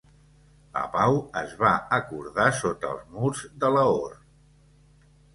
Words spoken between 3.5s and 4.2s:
de Lahore.